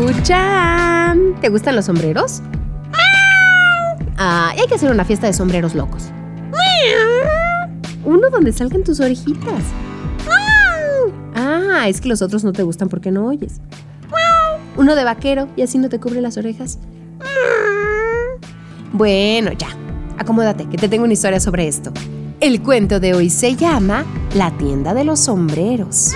Sakuchan. 0.00 1.34
¿Te 1.40 1.48
gustan 1.48 1.76
los 1.76 1.84
sombreros? 1.84 2.40
Ah, 4.16 4.52
hay 4.58 4.66
que 4.66 4.74
hacer 4.74 4.90
una 4.90 5.04
fiesta 5.04 5.26
de 5.26 5.32
sombreros 5.32 5.74
locos. 5.74 6.10
Uno 8.04 8.30
donde 8.30 8.52
salgan 8.52 8.82
tus 8.82 9.00
orejitas. 9.00 9.62
Ah, 11.34 11.84
es 11.88 12.00
que 12.00 12.08
los 12.08 12.22
otros 12.22 12.44
no 12.44 12.52
te 12.52 12.62
gustan 12.62 12.88
porque 12.88 13.10
no 13.10 13.26
oyes. 13.26 13.60
Uno 14.76 14.94
de 14.94 15.04
vaquero 15.04 15.48
y 15.56 15.62
así 15.62 15.78
no 15.78 15.88
te 15.88 16.00
cubre 16.00 16.20
las 16.20 16.36
orejas. 16.36 16.78
Bueno, 18.92 19.52
ya. 19.52 19.68
Acomódate, 20.18 20.66
que 20.68 20.76
te 20.76 20.88
tengo 20.88 21.04
una 21.04 21.14
historia 21.14 21.40
sobre 21.40 21.68
esto. 21.68 21.92
El 22.40 22.62
cuento 22.62 23.00
de 23.00 23.14
hoy 23.14 23.30
se 23.30 23.54
llama 23.54 24.04
La 24.34 24.50
tienda 24.56 24.94
de 24.94 25.04
los 25.04 25.20
sombreros. 25.20 26.12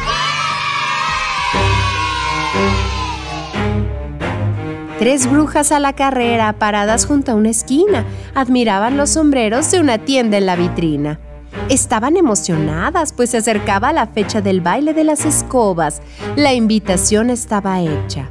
Tres 5.04 5.30
brujas 5.30 5.70
a 5.70 5.80
la 5.80 5.92
carrera, 5.92 6.54
paradas 6.54 7.04
junto 7.04 7.30
a 7.30 7.34
una 7.34 7.50
esquina, 7.50 8.06
admiraban 8.34 8.96
los 8.96 9.10
sombreros 9.10 9.70
de 9.70 9.78
una 9.78 9.98
tienda 9.98 10.38
en 10.38 10.46
la 10.46 10.56
vitrina. 10.56 11.20
Estaban 11.68 12.16
emocionadas, 12.16 13.12
pues 13.12 13.28
se 13.28 13.36
acercaba 13.36 13.92
la 13.92 14.06
fecha 14.06 14.40
del 14.40 14.62
baile 14.62 14.94
de 14.94 15.04
las 15.04 15.26
escobas. 15.26 16.00
La 16.36 16.54
invitación 16.54 17.28
estaba 17.28 17.82
hecha. 17.82 18.30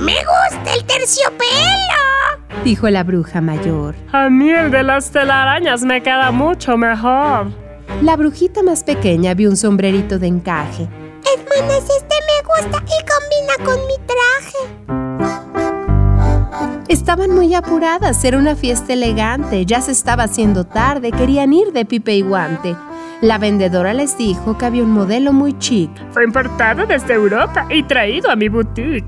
¡Me 0.00 0.16
gusta 0.16 0.74
el 0.74 0.84
terciopelo! 0.86 1.46
dijo 2.64 2.90
la 2.90 3.04
bruja 3.04 3.40
mayor. 3.40 3.94
A 4.10 4.28
mí 4.28 4.50
el 4.50 4.72
de 4.72 4.82
las 4.82 5.12
telarañas 5.12 5.82
me 5.82 6.02
queda 6.02 6.32
mucho 6.32 6.76
mejor. 6.76 7.52
La 8.02 8.16
brujita 8.16 8.64
más 8.64 8.82
pequeña 8.82 9.34
vio 9.34 9.48
un 9.48 9.56
sombrerito 9.56 10.18
de 10.18 10.26
encaje. 10.26 10.88
Hermanas, 11.36 11.84
este 11.84 12.16
me 12.26 12.42
gusta 12.42 12.84
y 12.86 12.98
combina 13.06 13.64
con 13.64 13.86
mi 13.86 13.94
traje. 14.04 15.01
Estaban 16.92 17.30
muy 17.30 17.54
apuradas, 17.54 18.22
era 18.22 18.36
una 18.36 18.54
fiesta 18.54 18.92
elegante, 18.92 19.64
ya 19.64 19.80
se 19.80 19.92
estaba 19.92 20.24
haciendo 20.24 20.64
tarde, 20.64 21.10
querían 21.10 21.54
ir 21.54 21.72
de 21.72 21.86
pipe 21.86 22.14
y 22.14 22.20
guante. 22.20 22.76
La 23.22 23.38
vendedora 23.38 23.94
les 23.94 24.18
dijo 24.18 24.58
que 24.58 24.66
había 24.66 24.82
un 24.82 24.90
modelo 24.90 25.32
muy 25.32 25.58
chic. 25.58 25.90
Fue 26.10 26.22
importado 26.22 26.84
desde 26.84 27.14
Europa 27.14 27.66
y 27.70 27.82
traído 27.84 28.30
a 28.30 28.36
mi 28.36 28.50
boutique. 28.50 29.06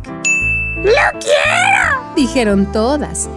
¡Lo 0.82 1.18
quiero! 1.20 2.14
Dijeron 2.16 2.72
todas. 2.72 3.28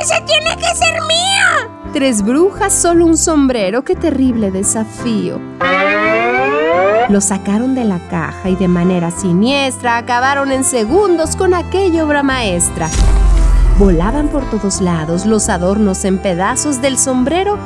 ¡Ese 0.00 0.20
tiene 0.26 0.56
que 0.56 0.74
ser 0.74 1.00
mío! 1.02 1.92
Tres 1.92 2.24
brujas, 2.24 2.74
solo 2.74 3.06
un 3.06 3.16
sombrero, 3.16 3.84
qué 3.84 3.94
terrible 3.94 4.50
desafío. 4.50 5.40
Lo 7.08 7.20
sacaron 7.20 7.76
de 7.76 7.84
la 7.84 8.00
caja 8.08 8.48
y 8.48 8.56
de 8.56 8.66
manera 8.66 9.12
siniestra 9.12 9.96
acabaron 9.96 10.50
en 10.50 10.64
segundos 10.64 11.36
con 11.36 11.54
aquella 11.54 12.04
obra 12.04 12.24
maestra. 12.24 12.88
Volaban 13.78 14.28
por 14.28 14.48
todos 14.50 14.80
lados 14.80 15.24
los 15.24 15.48
adornos 15.48 16.04
en 16.04 16.18
pedazos 16.18 16.82
del 16.82 16.98
sombrero. 16.98 17.58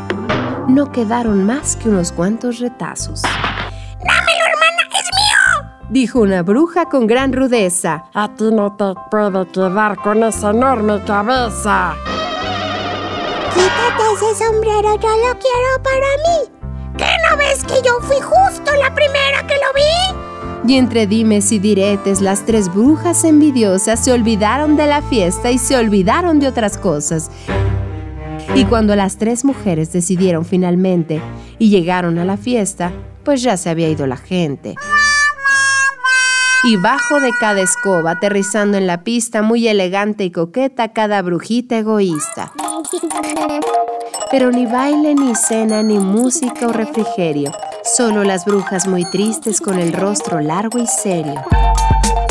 No 0.69 0.93
quedaron 0.93 1.45
más 1.45 1.77
que 1.77 1.89
unos 1.89 2.13
cuantos 2.13 2.61
retazos. 2.61 3.23
¡Dámelo, 3.23 4.45
hermana! 4.53 4.83
¡Es 4.93 5.05
mío! 5.05 5.71
Dijo 5.91 6.21
una 6.21 6.43
bruja 6.43 6.87
con 6.87 7.07
gran 7.07 7.33
rudeza. 7.33 8.05
A 8.15 8.29
ti 8.29 8.45
no 8.53 8.77
te 8.77 8.95
puede 9.11 9.47
quedar 9.51 9.97
con 9.97 10.23
esa 10.23 10.51
enorme 10.51 11.03
cabeza. 11.05 11.95
Quítate 13.53 14.03
ese 14.15 14.45
sombrero, 14.45 14.95
yo 15.01 15.09
lo 15.09 15.39
quiero 15.39 15.83
para 15.83 16.11
mí. 16.25 16.53
¿Qué 16.97 17.11
no 17.29 17.37
ves 17.37 17.65
que 17.65 17.83
yo 17.85 17.99
fui 18.01 18.21
justo 18.21 18.73
la 18.81 18.95
primera 18.95 19.47
que 19.47 19.55
lo 19.55 19.73
vi? 19.75 20.26
Y 20.67 20.75
entre 20.75 21.07
dimes 21.07 21.53
y 21.53 21.61
diretes, 21.61 22.21
las 22.21 22.45
tres 22.45 22.73
brujas 22.75 23.23
envidiosas 23.23 24.05
se 24.05 24.11
olvidaron 24.11 24.77
de 24.77 24.89
la 24.89 25.01
fiesta 25.01 25.53
y 25.53 25.59
se 25.59 25.77
olvidaron 25.77 26.41
de 26.41 26.49
otras 26.49 26.77
cosas. 26.77 27.31
Y 28.53 28.65
cuando 28.65 28.97
las 28.97 29.17
tres 29.17 29.45
mujeres 29.45 29.93
decidieron 29.93 30.45
finalmente 30.45 31.21
y 31.61 31.71
llegaron 31.71 32.19
a 32.19 32.25
la 32.25 32.37
fiesta, 32.37 32.91
pues 33.23 33.43
ya 33.43 33.57
se 33.57 33.71
había 33.71 33.89
ido 33.89 34.09
la 34.09 34.17
gente. 34.17 34.75
Y 36.65 36.77
bajo 36.79 37.21
de 37.21 37.31
cada 37.39 37.61
escoba, 37.61 38.13
aterrizando 38.13 38.77
en 38.77 38.89
la 38.89 39.05
pista, 39.05 39.43
muy 39.43 39.69
elegante 39.69 40.25
y 40.25 40.33
coqueta, 40.33 40.93
cada 40.93 41.23
brujita 41.23 41.79
egoísta. 41.79 42.53
Pero 44.33 44.51
ni 44.51 44.67
baile, 44.67 45.15
ni 45.15 45.37
cena, 45.37 45.85
ni 45.85 46.01
música 46.01 46.67
o 46.67 46.73
refrigerio 46.73 47.53
Solo 47.95 48.25
las 48.25 48.45
brujas 48.45 48.89
muy 48.89 49.05
tristes 49.05 49.61
con 49.61 49.79
el 49.79 49.93
rostro 49.93 50.41
largo 50.41 50.79
y 50.79 50.87
serio. 50.89 51.41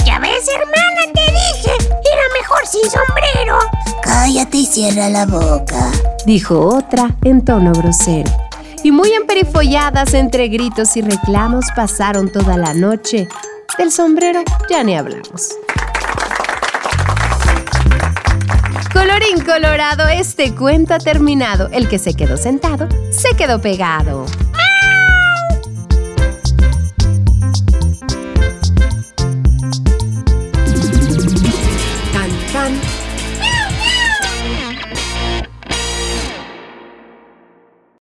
Ya 0.06 0.20
ves, 0.20 0.50
hermana, 0.50 1.14
te 1.14 1.22
dije, 1.22 1.72
era 1.80 2.24
mejor 2.38 2.68
sin 2.68 2.84
sombrero. 2.90 3.60
Cállate 4.04 4.58
y 4.58 4.66
cierra 4.66 5.10
la 5.10 5.26
boca, 5.26 5.92
dijo 6.26 6.60
otra 6.60 7.16
en 7.24 7.46
tono 7.46 7.72
grosero. 7.72 8.30
Y 8.84 8.92
muy 8.92 9.14
emperifolladas 9.14 10.14
entre 10.14 10.50
gritos 10.50 10.98
y 10.98 11.02
reclamos 11.02 11.66
pasaron 11.74 12.30
toda 12.30 12.58
la 12.58 12.74
noche. 12.74 13.30
Del 13.78 13.94
sombrero 13.94 14.42
ya 14.70 14.84
ni 14.84 14.98
hablamos. 14.98 15.56
Colorín 18.92 19.42
colorado, 19.46 20.08
este 20.10 20.54
cuento 20.54 20.94
ha 20.94 21.00
terminado. 21.00 21.70
El 21.72 21.88
que 21.88 21.98
se 21.98 22.14
quedó 22.14 22.36
sentado, 22.36 22.90
se 23.10 23.36
quedó 23.38 23.62
pegado. 23.62 24.26